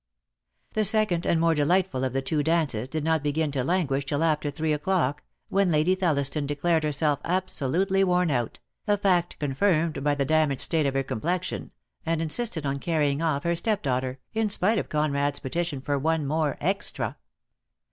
[0.73, 4.23] The second and more delightful of the two dances did not begin to languish till
[4.23, 10.15] after three o'clock, when Lady Thelliston declared herself absolutely worn out, a fact confirmed by
[10.15, 11.69] the damaged state of her complexion,
[12.03, 16.57] and insisted on carrying off her stepdaughter, in spite of Conrad's petition for one more
[16.59, 17.17] "extra."